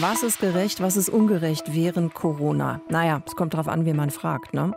Was 0.00 0.22
ist 0.22 0.40
gerecht, 0.40 0.82
was 0.82 0.96
ist 0.96 1.08
ungerecht 1.08 1.74
während 1.74 2.12
Corona? 2.12 2.82
Naja, 2.90 3.22
es 3.26 3.34
kommt 3.34 3.54
darauf 3.54 3.66
an, 3.66 3.86
wie 3.86 3.94
man 3.94 4.10
fragt. 4.10 4.52
Ne? 4.52 4.74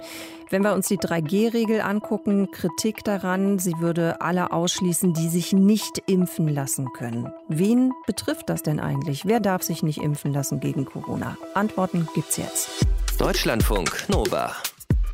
Wenn 0.49 0.63
wir 0.63 0.73
uns 0.73 0.87
die 0.87 0.97
3G-Regel 0.97 1.81
angucken, 1.81 2.51
Kritik 2.51 3.03
daran, 3.03 3.59
sie 3.59 3.73
würde 3.79 4.21
alle 4.21 4.53
ausschließen, 4.53 5.13
die 5.13 5.27
sich 5.27 5.51
nicht 5.51 6.03
impfen 6.05 6.47
lassen 6.47 6.93
können. 6.93 7.33
Wen 7.49 7.91
betrifft 8.07 8.49
das 8.49 8.63
denn 8.63 8.79
eigentlich? 8.79 9.25
Wer 9.25 9.41
darf 9.41 9.61
sich 9.61 9.83
nicht 9.83 9.97
impfen 10.01 10.31
lassen 10.31 10.61
gegen 10.61 10.85
Corona? 10.85 11.37
Antworten 11.53 12.07
gibt's 12.13 12.37
jetzt. 12.37 12.69
Deutschlandfunk 13.17 14.05
Nova. 14.07 14.55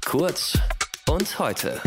Kurz 0.05 0.55
und 1.09 1.39
heute 1.39 1.81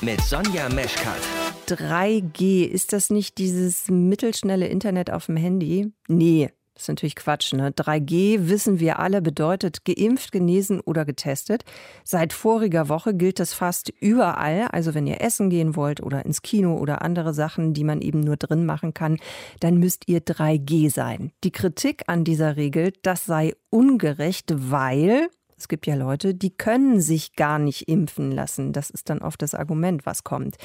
mit 0.00 0.22
Sonja 0.22 0.70
Meschkat. 0.70 1.20
3G, 1.66 2.64
ist 2.64 2.94
das 2.94 3.10
nicht 3.10 3.36
dieses 3.36 3.88
mittelschnelle 3.88 4.66
Internet 4.66 5.10
auf 5.10 5.26
dem 5.26 5.36
Handy? 5.36 5.92
Nee, 6.08 6.50
das 6.80 6.84
ist 6.84 6.88
natürlich 6.88 7.16
Quatsch. 7.16 7.52
Ne? 7.52 7.72
3G, 7.72 8.48
wissen 8.48 8.80
wir 8.80 9.00
alle, 9.00 9.20
bedeutet 9.20 9.84
geimpft, 9.84 10.32
genesen 10.32 10.80
oder 10.80 11.04
getestet. 11.04 11.62
Seit 12.04 12.32
voriger 12.32 12.88
Woche 12.88 13.12
gilt 13.12 13.38
das 13.38 13.52
fast 13.52 13.90
überall. 14.00 14.66
Also 14.72 14.94
wenn 14.94 15.06
ihr 15.06 15.20
essen 15.20 15.50
gehen 15.50 15.76
wollt 15.76 16.02
oder 16.02 16.24
ins 16.24 16.40
Kino 16.40 16.78
oder 16.78 17.02
andere 17.02 17.34
Sachen, 17.34 17.74
die 17.74 17.84
man 17.84 18.00
eben 18.00 18.20
nur 18.20 18.38
drin 18.38 18.64
machen 18.64 18.94
kann, 18.94 19.18
dann 19.60 19.76
müsst 19.76 20.08
ihr 20.08 20.20
3G 20.20 20.90
sein. 20.90 21.32
Die 21.44 21.52
Kritik 21.52 22.04
an 22.06 22.24
dieser 22.24 22.56
Regel, 22.56 22.94
das 23.02 23.26
sei 23.26 23.52
ungerecht, 23.68 24.50
weil 24.56 25.28
es 25.60 25.68
gibt 25.68 25.86
ja 25.86 25.94
Leute, 25.94 26.34
die 26.34 26.50
können 26.50 27.00
sich 27.00 27.36
gar 27.36 27.58
nicht 27.58 27.86
impfen 27.88 28.32
lassen. 28.32 28.72
Das 28.72 28.88
ist 28.88 29.10
dann 29.10 29.18
oft 29.18 29.42
das 29.42 29.54
Argument, 29.54 30.06
was 30.06 30.24
kommt. 30.24 30.56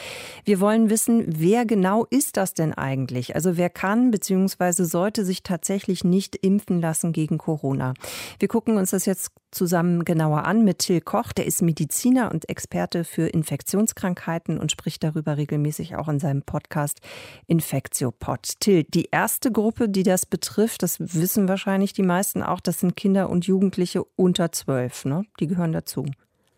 Wir 0.46 0.62
wollen 0.62 0.90
wissen, 0.90 1.26
wer 1.28 1.66
genau 1.66 2.06
ist 2.10 2.38
das 2.38 2.54
denn 2.54 2.74
eigentlich? 2.74 3.36
Also 3.36 3.58
wer 3.58 3.70
kann 3.70 4.12
bzw. 4.12 4.84
sollte 4.84 5.26
sich 5.26 5.44
tatsächlich 5.44 6.04
nicht 6.04 6.38
impfen 6.38 6.80
lassen 6.80 7.12
gegen 7.12 7.38
Corona? 7.38 7.94
Wir 8.40 8.48
gucken 8.48 8.78
uns 8.78 8.92
das 8.92 9.06
jetzt 9.06 9.32
zusammen 9.56 10.06
genauer 10.06 10.46
an 10.46 10.64
mit 10.64 10.80
Till 10.80 11.02
Koch. 11.02 11.32
Der 11.32 11.46
ist 11.46 11.62
Mediziner 11.62 12.32
und 12.32 12.50
Experte 12.50 13.04
für 13.04 13.28
Infektionskrankheiten 13.28 14.60
und 14.60 14.72
spricht 14.72 15.04
darüber 15.04 15.38
regelmäßig 15.38 15.96
auch 15.96 16.10
in 16.10 16.20
seinem 16.20 16.44
Podcast 16.44 17.00
Infektiopod. 17.48 18.60
Till, 18.60 18.84
die 18.84 19.10
erste 19.12 19.52
Gruppe, 19.52 19.90
die 19.90 20.04
das 20.04 20.26
betrifft, 20.26 20.84
das 20.84 21.00
wissen 21.00 21.48
wahrscheinlich 21.48 21.94
die 21.94 22.04
meisten 22.04 22.44
auch, 22.44 22.60
das 22.60 22.82
sind 22.82 22.96
Kinder 22.96 23.30
und 23.30 23.48
Jugendliche 23.48 24.04
unter 24.04 24.52
zwölf 24.52 25.06
ne? 25.06 25.26
Die 25.40 25.48
gehören 25.48 25.72
dazu. 25.72 26.06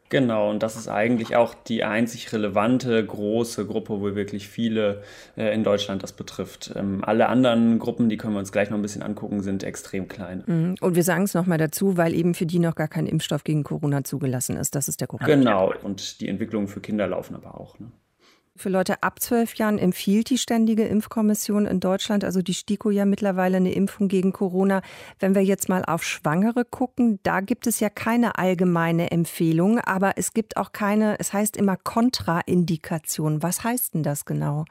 Genau, 0.09 0.49
und 0.49 0.63
das 0.63 0.77
ist 0.77 0.87
eigentlich 0.87 1.35
auch 1.35 1.53
die 1.53 1.83
einzig 1.83 2.31
relevante 2.31 3.05
große 3.05 3.65
Gruppe, 3.65 3.99
wo 3.99 4.15
wirklich 4.15 4.47
viele 4.47 5.03
äh, 5.35 5.53
in 5.53 5.63
Deutschland 5.63 6.01
das 6.01 6.13
betrifft. 6.13 6.71
Ähm, 6.75 7.03
alle 7.03 7.27
anderen 7.27 7.77
Gruppen, 7.79 8.07
die 8.07 8.15
können 8.15 8.33
wir 8.33 8.39
uns 8.39 8.51
gleich 8.51 8.69
noch 8.69 8.77
ein 8.77 8.81
bisschen 8.81 9.01
angucken, 9.01 9.41
sind 9.41 9.63
extrem 9.63 10.07
klein. 10.07 10.43
Mhm. 10.45 10.75
Und 10.79 10.95
wir 10.95 11.03
sagen 11.03 11.23
es 11.23 11.33
nochmal 11.33 11.57
dazu, 11.57 11.97
weil 11.97 12.13
eben 12.13 12.33
für 12.35 12.45
die 12.45 12.59
noch 12.59 12.75
gar 12.75 12.87
kein 12.87 13.05
Impfstoff 13.05 13.43
gegen 13.43 13.63
Corona 13.63 14.03
zugelassen 14.03 14.55
ist. 14.55 14.75
Das 14.75 14.87
ist 14.87 15.01
der 15.01 15.07
Grund. 15.07 15.25
Genau, 15.25 15.73
und 15.83 16.21
die 16.21 16.29
Entwicklungen 16.29 16.67
für 16.67 16.79
Kinder 16.79 17.07
laufen 17.07 17.35
aber 17.35 17.59
auch. 17.59 17.77
Ne? 17.79 17.91
Für 18.57 18.69
Leute 18.69 19.03
ab 19.03 19.21
zwölf 19.21 19.53
Jahren 19.53 19.77
empfiehlt 19.77 20.31
die 20.31 20.39
Ständige 20.39 20.83
Impfkommission 20.85 21.67
in 21.67 21.79
Deutschland, 21.79 22.23
also 22.23 22.41
die 22.41 22.55
STIKO 22.55 22.89
ja 22.89 23.05
mittlerweile 23.05 23.57
eine 23.57 23.71
Impfung 23.71 24.07
gegen 24.07 24.33
Corona. 24.33 24.81
Wenn 25.19 25.35
wir 25.35 25.43
jetzt 25.43 25.69
mal 25.69 25.85
auf 25.85 26.03
Schwangere 26.03 26.65
gucken, 26.65 27.19
da 27.21 27.41
gibt 27.41 27.67
es 27.67 27.79
ja 27.79 27.91
keine 27.91 28.39
allgemeine 28.39 29.11
Empfehlung, 29.11 29.77
aber 29.79 30.13
es 30.15 30.33
gibt 30.33 30.57
auch 30.57 30.71
keine, 30.71 31.19
es 31.19 31.33
heißt 31.33 31.55
immer 31.55 31.77
Kontraindikation. 31.77 33.43
Was 33.43 33.63
heißt 33.63 33.93
denn 33.93 34.01
das 34.01 34.25
genau? 34.25 34.65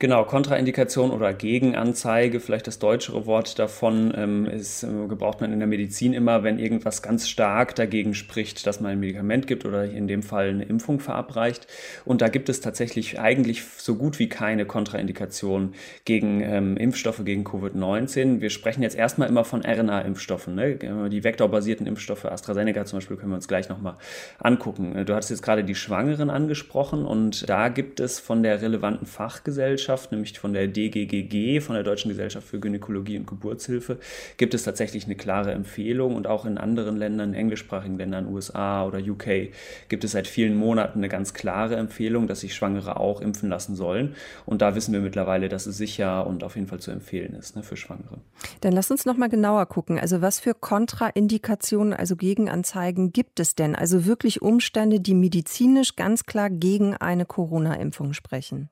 Genau, 0.00 0.22
Kontraindikation 0.22 1.10
oder 1.10 1.34
Gegenanzeige, 1.34 2.38
vielleicht 2.38 2.68
das 2.68 2.78
deutschere 2.78 3.26
Wort 3.26 3.58
davon, 3.58 4.12
ähm, 4.16 4.46
ist, 4.46 4.84
äh, 4.84 5.08
gebraucht 5.08 5.40
man 5.40 5.52
in 5.52 5.58
der 5.58 5.66
Medizin 5.66 6.12
immer, 6.12 6.44
wenn 6.44 6.60
irgendwas 6.60 7.02
ganz 7.02 7.28
stark 7.28 7.74
dagegen 7.74 8.14
spricht, 8.14 8.64
dass 8.68 8.80
man 8.80 8.92
ein 8.92 9.00
Medikament 9.00 9.48
gibt 9.48 9.64
oder 9.64 9.86
in 9.86 10.06
dem 10.06 10.22
Fall 10.22 10.50
eine 10.50 10.66
Impfung 10.66 11.00
verabreicht. 11.00 11.66
Und 12.04 12.22
da 12.22 12.28
gibt 12.28 12.48
es 12.48 12.60
tatsächlich 12.60 13.18
eigentlich 13.18 13.64
so 13.64 13.96
gut 13.96 14.20
wie 14.20 14.28
keine 14.28 14.66
Kontraindikation 14.66 15.74
gegen 16.04 16.42
ähm, 16.42 16.76
Impfstoffe 16.76 17.24
gegen 17.24 17.42
Covid-19. 17.42 18.40
Wir 18.40 18.50
sprechen 18.50 18.84
jetzt 18.84 18.94
erstmal 18.94 19.28
immer 19.28 19.44
von 19.44 19.62
RNA-Impfstoffen. 19.64 20.54
Ne? 20.54 20.76
Die 21.08 21.24
vektorbasierten 21.24 21.88
Impfstoffe, 21.88 22.24
AstraZeneca 22.24 22.84
zum 22.84 22.98
Beispiel, 22.98 23.16
können 23.16 23.32
wir 23.32 23.36
uns 23.36 23.48
gleich 23.48 23.68
nochmal 23.68 23.96
angucken. 24.38 25.04
Du 25.04 25.12
hattest 25.12 25.30
jetzt 25.30 25.42
gerade 25.42 25.64
die 25.64 25.74
Schwangeren 25.74 26.30
angesprochen 26.30 27.04
und 27.04 27.48
da 27.48 27.68
gibt 27.68 27.98
es 27.98 28.20
von 28.20 28.44
der 28.44 28.62
relevanten 28.62 29.04
Fachgesellschaft 29.04 29.87
Gesellschaft, 29.88 30.12
nämlich 30.12 30.38
von 30.38 30.52
der 30.52 30.68
DGGG, 30.68 31.60
von 31.60 31.74
der 31.74 31.82
Deutschen 31.82 32.10
Gesellschaft 32.10 32.46
für 32.46 32.60
Gynäkologie 32.60 33.16
und 33.18 33.26
Geburtshilfe, 33.26 33.98
gibt 34.36 34.52
es 34.52 34.62
tatsächlich 34.62 35.06
eine 35.06 35.14
klare 35.14 35.52
Empfehlung 35.52 36.14
und 36.14 36.26
auch 36.26 36.44
in 36.44 36.58
anderen 36.58 36.96
Ländern, 36.98 37.32
englischsprachigen 37.32 37.96
Ländern, 37.96 38.26
USA 38.26 38.84
oder 38.84 38.98
UK, 38.98 39.50
gibt 39.88 40.04
es 40.04 40.12
seit 40.12 40.26
vielen 40.26 40.56
Monaten 40.56 40.98
eine 40.98 41.08
ganz 41.08 41.32
klare 41.32 41.76
Empfehlung, 41.76 42.26
dass 42.26 42.40
sich 42.40 42.54
Schwangere 42.54 43.00
auch 43.00 43.22
impfen 43.22 43.48
lassen 43.48 43.76
sollen. 43.76 44.14
Und 44.44 44.60
da 44.60 44.74
wissen 44.74 44.92
wir 44.92 45.00
mittlerweile, 45.00 45.48
dass 45.48 45.64
es 45.64 45.78
sicher 45.78 46.26
und 46.26 46.44
auf 46.44 46.56
jeden 46.56 46.68
Fall 46.68 46.80
zu 46.80 46.90
empfehlen 46.90 47.34
ist 47.34 47.56
ne, 47.56 47.62
für 47.62 47.78
Schwangere. 47.78 48.18
Dann 48.60 48.74
lass 48.74 48.90
uns 48.90 49.06
noch 49.06 49.16
mal 49.16 49.30
genauer 49.30 49.64
gucken. 49.66 49.98
Also 49.98 50.20
was 50.20 50.38
für 50.38 50.52
Kontraindikationen, 50.52 51.94
also 51.94 52.14
Gegenanzeigen 52.14 53.12
gibt 53.12 53.40
es 53.40 53.54
denn? 53.54 53.74
Also 53.74 54.04
wirklich 54.04 54.42
Umstände, 54.42 55.00
die 55.00 55.14
medizinisch 55.14 55.96
ganz 55.96 56.24
klar 56.24 56.50
gegen 56.50 56.94
eine 56.94 57.24
Corona-Impfung 57.24 58.12
sprechen? 58.12 58.68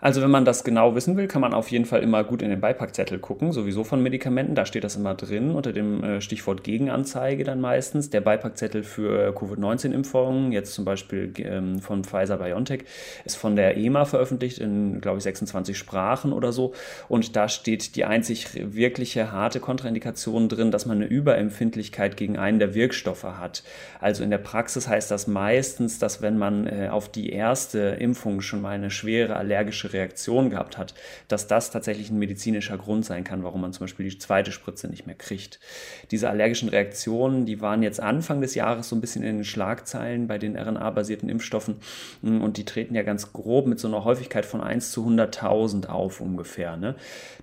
Also 0.00 0.22
wenn 0.22 0.30
man 0.30 0.44
das 0.44 0.62
genau 0.62 0.94
wissen 0.94 1.16
will, 1.16 1.26
kann 1.26 1.40
man 1.40 1.54
auf 1.54 1.70
jeden 1.70 1.84
Fall 1.84 2.02
immer 2.02 2.22
gut 2.24 2.42
in 2.42 2.50
den 2.50 2.60
Beipackzettel 2.60 3.18
gucken, 3.18 3.52
sowieso 3.52 3.84
von 3.84 4.02
Medikamenten. 4.02 4.54
Da 4.54 4.66
steht 4.66 4.84
das 4.84 4.96
immer 4.96 5.14
drin 5.14 5.50
unter 5.50 5.72
dem 5.72 6.02
äh, 6.04 6.20
Stichwort 6.20 6.64
Gegenanzeige 6.64 7.44
dann 7.44 7.60
meistens. 7.60 8.10
Der 8.10 8.20
Beipackzettel 8.20 8.82
für 8.82 9.34
Covid-19-Impfungen, 9.34 10.52
jetzt 10.52 10.74
zum 10.74 10.84
Beispiel 10.84 11.32
ähm, 11.38 11.80
von 11.80 12.04
Pfizer 12.04 12.36
BioNTech, 12.36 12.84
ist 13.24 13.36
von 13.36 13.56
der 13.56 13.76
EMA 13.76 14.04
veröffentlicht 14.04 14.58
in, 14.58 15.00
glaube 15.00 15.18
ich, 15.18 15.24
26 15.24 15.76
Sprachen 15.76 16.32
oder 16.32 16.52
so. 16.52 16.72
Und 17.08 17.34
da 17.34 17.48
steht 17.48 17.96
die 17.96 18.04
einzig 18.04 18.46
wirkliche 18.54 19.32
harte 19.32 19.60
Kontraindikation 19.60 20.48
drin, 20.48 20.70
dass 20.70 20.86
man 20.86 20.98
eine 20.98 21.06
Überempfindlichkeit 21.06 22.16
gegen 22.16 22.36
einen 22.36 22.58
der 22.58 22.74
Wirkstoffe 22.74 23.24
hat. 23.24 23.62
Also 24.00 24.22
in 24.22 24.30
der 24.30 24.38
Praxis 24.38 24.88
heißt 24.88 25.10
das 25.10 25.26
meistens, 25.26 25.98
dass 25.98 26.22
wenn 26.22 26.38
man 26.38 26.66
äh, 26.66 26.88
auf 26.90 27.08
die 27.08 27.30
erste 27.30 27.78
Impfung 27.78 28.40
schon 28.40 28.62
mal 28.62 28.70
eine 28.70 28.90
schwere 28.90 29.36
allergische 29.36 29.65
allergische 29.66 29.92
Reaktion 29.92 30.50
gehabt 30.50 30.78
hat, 30.78 30.94
dass 31.28 31.48
das 31.48 31.70
tatsächlich 31.70 32.10
ein 32.10 32.18
medizinischer 32.18 32.78
Grund 32.78 33.04
sein 33.04 33.24
kann, 33.24 33.42
warum 33.42 33.60
man 33.60 33.72
zum 33.72 33.84
Beispiel 33.84 34.08
die 34.08 34.18
zweite 34.18 34.52
Spritze 34.52 34.88
nicht 34.88 35.06
mehr 35.06 35.16
kriegt. 35.16 35.58
Diese 36.10 36.30
allergischen 36.30 36.68
Reaktionen, 36.68 37.46
die 37.46 37.60
waren 37.60 37.82
jetzt 37.82 38.00
Anfang 38.00 38.40
des 38.40 38.54
Jahres 38.54 38.88
so 38.88 38.96
ein 38.96 39.00
bisschen 39.00 39.24
in 39.24 39.36
den 39.36 39.44
Schlagzeilen 39.44 40.28
bei 40.28 40.38
den 40.38 40.56
RNA-basierten 40.56 41.28
Impfstoffen 41.28 41.76
hm, 42.22 42.42
und 42.42 42.56
die 42.56 42.64
treten 42.64 42.94
ja 42.94 43.02
ganz 43.02 43.32
grob 43.32 43.66
mit 43.66 43.80
so 43.80 43.88
einer 43.88 44.04
Häufigkeit 44.04 44.46
von 44.46 44.60
1 44.60 44.92
zu 44.92 45.06
100.000 45.06 45.88
auf 45.88 46.20
ungefähr. 46.20 46.76
Ne? 46.76 46.94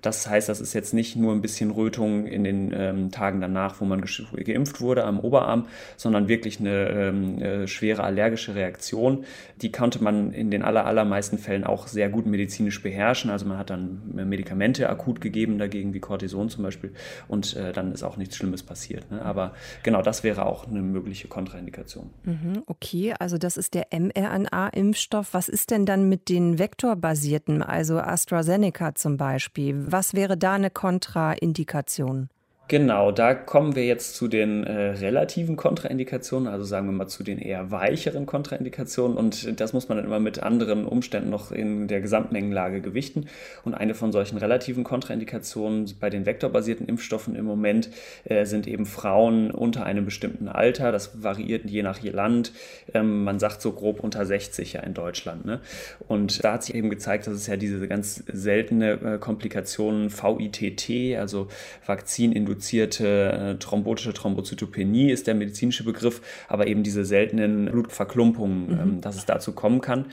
Das 0.01 0.27
heißt, 0.27 0.47
das 0.47 0.61
ist 0.61 0.73
jetzt 0.73 0.93
nicht 0.93 1.15
nur 1.15 1.33
ein 1.33 1.41
bisschen 1.41 1.71
Rötung 1.71 2.25
in 2.25 2.43
den 2.43 2.73
ähm, 2.75 3.11
Tagen 3.11 3.41
danach, 3.41 3.81
wo 3.81 3.85
man 3.85 4.01
geimpft 4.01 4.79
wurde 4.81 5.03
am 5.03 5.19
Oberarm, 5.19 5.67
sondern 5.97 6.27
wirklich 6.27 6.59
eine 6.59 6.89
ähm, 6.89 7.41
äh, 7.41 7.67
schwere 7.67 8.03
allergische 8.03 8.55
Reaktion. 8.55 9.25
Die 9.61 9.71
konnte 9.71 10.03
man 10.03 10.31
in 10.31 10.51
den 10.51 10.63
aller, 10.63 10.85
allermeisten 10.85 11.37
Fällen 11.37 11.63
auch 11.63 11.87
sehr 11.87 12.09
gut 12.13 12.25
medizinisch 12.25 12.81
beherrschen. 12.81 13.29
Also 13.29 13.45
man 13.45 13.57
hat 13.57 13.69
dann 13.69 14.01
Medikamente 14.13 14.89
akut 14.89 15.19
gegeben 15.19 15.57
dagegen, 15.57 15.93
wie 15.93 15.99
Cortison 15.99 16.49
zum 16.49 16.63
Beispiel, 16.63 16.93
und 17.27 17.55
äh, 17.55 17.73
dann 17.73 17.91
ist 17.91 18.03
auch 18.03 18.17
nichts 18.17 18.37
Schlimmes 18.37 18.63
passiert. 18.63 19.11
Ne? 19.11 19.21
Aber 19.21 19.53
genau 19.83 20.01
das 20.01 20.23
wäre 20.23 20.45
auch 20.45 20.67
eine 20.67 20.81
mögliche 20.81 21.27
Kontraindikation. 21.27 22.11
Mhm, 22.23 22.63
okay, 22.67 23.13
also 23.19 23.37
das 23.37 23.57
ist 23.57 23.73
der 23.73 23.87
mRNA-Impfstoff. 23.91 25.33
Was 25.33 25.49
ist 25.49 25.71
denn 25.71 25.85
dann 25.85 26.07
mit 26.07 26.29
den 26.29 26.59
vektorbasierten, 26.59 27.61
also 27.61 27.97
AstraZeneca 27.99 28.95
zum 28.95 29.17
Beispiel? 29.17 29.85
Was 29.87 30.13
wäre 30.13 30.37
da 30.37 30.53
eine 30.53 30.69
Kontraindikation? 30.69 32.29
Genau, 32.73 33.11
da 33.11 33.35
kommen 33.35 33.75
wir 33.75 33.85
jetzt 33.85 34.15
zu 34.15 34.27
den 34.27 34.63
äh, 34.63 34.71
relativen 34.93 35.57
Kontraindikationen, 35.57 36.47
also 36.51 36.65
sagen 36.65 36.87
wir 36.87 36.91
mal 36.91 37.07
zu 37.07 37.23
den 37.23 37.37
eher 37.37 37.69
weicheren 37.69 38.25
Kontraindikationen 38.25 39.15
und 39.15 39.59
das 39.59 39.73
muss 39.73 39.89
man 39.89 39.99
dann 39.99 40.07
immer 40.07 40.19
mit 40.19 40.41
anderen 40.41 40.87
Umständen 40.87 41.29
noch 41.29 41.51
in 41.51 41.87
der 41.87 42.01
Gesamtmengenlage 42.01 42.81
gewichten. 42.81 43.27
Und 43.63 43.75
eine 43.75 43.93
von 43.93 44.11
solchen 44.11 44.39
relativen 44.39 44.83
Kontraindikationen 44.83 45.93
bei 45.99 46.09
den 46.09 46.25
vektorbasierten 46.25 46.87
Impfstoffen 46.87 47.35
im 47.35 47.45
Moment 47.45 47.91
äh, 48.23 48.43
sind 48.45 48.65
eben 48.65 48.87
Frauen 48.87 49.51
unter 49.51 49.85
einem 49.85 50.05
bestimmten 50.05 50.47
Alter. 50.47 50.91
Das 50.91 51.21
variiert 51.21 51.69
je 51.69 51.83
nach 51.83 52.01
Land. 52.01 52.53
Ähm, 52.95 53.23
man 53.23 53.37
sagt 53.37 53.61
so 53.61 53.71
grob 53.73 53.99
unter 53.99 54.25
60 54.25 54.73
ja 54.73 54.81
in 54.81 54.95
Deutschland. 54.95 55.45
Ne? 55.45 55.59
Und 56.07 56.43
da 56.43 56.53
hat 56.53 56.63
sich 56.63 56.73
eben 56.73 56.89
gezeigt, 56.89 57.27
dass 57.27 57.35
es 57.35 57.45
ja 57.45 57.55
diese 57.55 57.87
ganz 57.87 58.23
seltene 58.33 58.93
äh, 58.93 59.17
Komplikation 59.19 60.09
VITT, 60.09 61.19
also 61.19 61.49
Vakzininduzierung 61.85 62.62
induzierte 62.63 63.55
äh, 63.55 63.59
thrombotische 63.59 64.13
Thrombozytopenie 64.13 65.11
ist 65.11 65.27
der 65.27 65.35
medizinische 65.35 65.83
Begriff, 65.83 66.21
aber 66.47 66.67
eben 66.67 66.81
diese 66.81 67.03
seltenen 67.03 67.65
Blutverklumpungen, 67.65 68.67
mhm. 68.67 68.79
ähm, 68.79 69.01
dass 69.01 69.17
es 69.17 69.25
dazu 69.25 69.51
kommen 69.51 69.81
kann. 69.81 70.05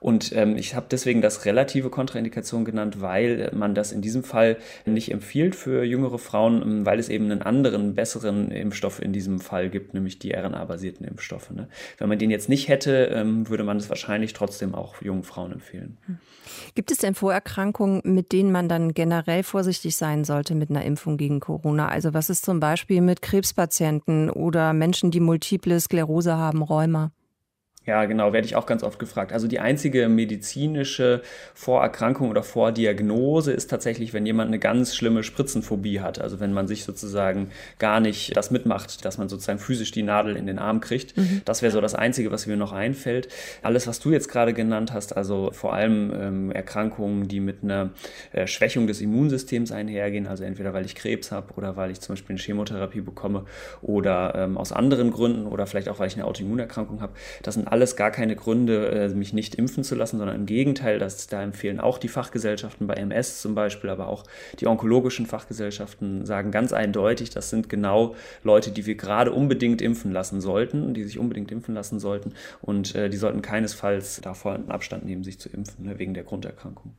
Und 0.00 0.34
ähm, 0.34 0.56
ich 0.56 0.74
habe 0.74 0.86
deswegen 0.90 1.20
das 1.20 1.44
relative 1.44 1.90
Kontraindikation 1.90 2.64
genannt, 2.64 3.02
weil 3.02 3.50
man 3.54 3.74
das 3.74 3.92
in 3.92 4.00
diesem 4.00 4.24
Fall 4.24 4.56
nicht 4.86 5.12
empfiehlt 5.12 5.54
für 5.54 5.84
jüngere 5.84 6.18
Frauen, 6.18 6.62
ähm, 6.62 6.86
weil 6.86 6.98
es 6.98 7.10
eben 7.10 7.26
einen 7.26 7.42
anderen, 7.42 7.94
besseren 7.94 8.50
Impfstoff 8.50 9.00
in 9.02 9.12
diesem 9.12 9.40
Fall 9.40 9.68
gibt, 9.68 9.92
nämlich 9.92 10.18
die 10.18 10.32
RNA-basierten 10.32 11.06
Impfstoffe. 11.06 11.50
Ne? 11.50 11.68
Wenn 11.98 12.08
man 12.08 12.18
den 12.18 12.30
jetzt 12.30 12.48
nicht 12.48 12.68
hätte, 12.68 13.10
ähm, 13.14 13.48
würde 13.48 13.62
man 13.62 13.76
es 13.76 13.90
wahrscheinlich 13.90 14.32
trotzdem 14.32 14.74
auch 14.74 15.02
jungen 15.02 15.22
Frauen 15.22 15.52
empfehlen. 15.52 15.98
Hm. 16.06 16.18
Gibt 16.74 16.90
es 16.90 16.98
denn 16.98 17.14
Vorerkrankungen, 17.14 18.00
mit 18.04 18.32
denen 18.32 18.50
man 18.52 18.68
dann 18.68 18.94
generell 18.94 19.42
vorsichtig 19.42 19.96
sein 19.96 20.24
sollte 20.24 20.54
mit 20.54 20.70
einer 20.70 20.84
Impfung 20.84 21.18
gegen 21.18 21.40
Corona? 21.40 21.88
Also 21.88 22.14
was 22.14 22.30
ist 22.30 22.44
zum 22.44 22.58
Beispiel 22.58 23.02
mit 23.02 23.20
Krebspatienten 23.20 24.30
oder 24.30 24.72
Menschen, 24.72 25.10
die 25.10 25.20
multiple 25.20 25.78
Sklerose 25.78 26.36
haben, 26.36 26.62
Rheuma? 26.62 27.12
Ja, 27.86 28.04
genau, 28.04 28.34
werde 28.34 28.46
ich 28.46 28.56
auch 28.56 28.66
ganz 28.66 28.82
oft 28.82 28.98
gefragt. 28.98 29.32
Also 29.32 29.48
die 29.48 29.58
einzige 29.58 30.10
medizinische 30.10 31.22
Vorerkrankung 31.54 32.28
oder 32.28 32.42
Vordiagnose 32.42 33.52
ist 33.52 33.70
tatsächlich, 33.70 34.12
wenn 34.12 34.26
jemand 34.26 34.48
eine 34.48 34.58
ganz 34.58 34.94
schlimme 34.94 35.22
Spritzenphobie 35.22 36.00
hat. 36.00 36.20
Also 36.20 36.40
wenn 36.40 36.52
man 36.52 36.68
sich 36.68 36.84
sozusagen 36.84 37.50
gar 37.78 38.00
nicht 38.00 38.36
das 38.36 38.50
mitmacht, 38.50 39.06
dass 39.06 39.16
man 39.16 39.30
sozusagen 39.30 39.58
physisch 39.58 39.92
die 39.92 40.02
Nadel 40.02 40.36
in 40.36 40.46
den 40.46 40.58
Arm 40.58 40.80
kriegt. 40.80 41.16
Mhm. 41.16 41.40
Das 41.46 41.62
wäre 41.62 41.72
so 41.72 41.80
das 41.80 41.94
Einzige, 41.94 42.30
was 42.30 42.46
mir 42.46 42.58
noch 42.58 42.72
einfällt. 42.72 43.28
Alles, 43.62 43.86
was 43.86 43.98
du 43.98 44.12
jetzt 44.12 44.28
gerade 44.28 44.52
genannt 44.52 44.92
hast, 44.92 45.16
also 45.16 45.50
vor 45.52 45.72
allem 45.72 46.12
ähm, 46.14 46.52
Erkrankungen, 46.52 47.28
die 47.28 47.40
mit 47.40 47.64
einer 47.64 47.90
äh, 48.32 48.46
Schwächung 48.46 48.88
des 48.88 49.00
Immunsystems 49.00 49.72
einhergehen, 49.72 50.26
also 50.26 50.44
entweder 50.44 50.74
weil 50.74 50.84
ich 50.84 50.94
Krebs 50.94 51.32
habe 51.32 51.54
oder 51.54 51.76
weil 51.76 51.90
ich 51.90 52.00
zum 52.00 52.12
Beispiel 52.12 52.34
eine 52.34 52.42
Chemotherapie 52.42 53.00
bekomme 53.00 53.46
oder 53.80 54.34
ähm, 54.34 54.58
aus 54.58 54.70
anderen 54.70 55.10
Gründen 55.10 55.46
oder 55.46 55.66
vielleicht 55.66 55.88
auch, 55.88 55.98
weil 55.98 56.08
ich 56.08 56.14
eine 56.16 56.26
Autoimmunerkrankung 56.26 57.00
habe, 57.00 57.14
das 57.42 57.54
sind 57.54 57.69
alles 57.70 57.96
gar 57.96 58.10
keine 58.10 58.36
Gründe, 58.36 58.88
äh, 58.90 59.08
mich 59.08 59.32
nicht 59.32 59.54
impfen 59.54 59.84
zu 59.84 59.94
lassen, 59.94 60.18
sondern 60.18 60.36
im 60.36 60.46
Gegenteil, 60.46 60.98
das, 60.98 61.26
da 61.26 61.42
empfehlen 61.42 61.80
auch 61.80 61.98
die 61.98 62.08
Fachgesellschaften 62.08 62.86
bei 62.86 62.94
MS 62.94 63.40
zum 63.40 63.54
Beispiel, 63.54 63.90
aber 63.90 64.08
auch 64.08 64.24
die 64.58 64.66
onkologischen 64.66 65.26
Fachgesellschaften 65.26 66.26
sagen 66.26 66.50
ganz 66.50 66.72
eindeutig, 66.72 67.30
das 67.30 67.50
sind 67.50 67.68
genau 67.68 68.14
Leute, 68.42 68.70
die 68.70 68.86
wir 68.86 68.94
gerade 68.94 69.32
unbedingt 69.32 69.82
impfen 69.82 70.12
lassen 70.12 70.40
sollten, 70.40 70.94
die 70.94 71.04
sich 71.04 71.18
unbedingt 71.18 71.52
impfen 71.52 71.74
lassen 71.74 72.00
sollten 72.00 72.34
und 72.60 72.94
äh, 72.94 73.08
die 73.08 73.16
sollten 73.16 73.42
keinesfalls 73.42 74.20
davon 74.20 74.70
Abstand 74.70 75.04
nehmen, 75.04 75.24
sich 75.24 75.38
zu 75.38 75.48
impfen, 75.48 75.84
ne, 75.84 75.98
wegen 75.98 76.14
der 76.14 76.24
Grunderkrankung. 76.24 76.94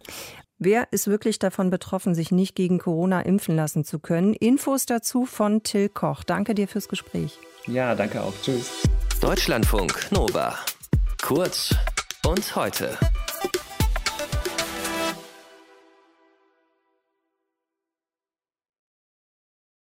Wer 0.63 0.87
ist 0.91 1.07
wirklich 1.07 1.39
davon 1.39 1.71
betroffen, 1.71 2.13
sich 2.13 2.31
nicht 2.31 2.55
gegen 2.55 2.77
Corona 2.77 3.21
impfen 3.21 3.55
lassen 3.55 3.83
zu 3.83 3.97
können? 3.97 4.35
Infos 4.35 4.85
dazu 4.85 5.25
von 5.25 5.63
Till 5.63 5.89
Koch. 5.89 6.23
Danke 6.23 6.53
dir 6.53 6.67
fürs 6.67 6.87
Gespräch. 6.87 7.39
Ja, 7.65 7.95
danke 7.95 8.21
auch. 8.21 8.33
Tschüss. 8.43 8.80
Deutschlandfunk 9.21 10.11
Nova. 10.11 10.57
Kurz 11.21 11.75
und 12.25 12.55
heute. 12.55 12.97